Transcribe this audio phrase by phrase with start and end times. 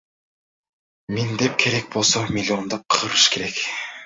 [1.17, 3.63] Миңдеп, керек болсо миллиондоп кырыш керек.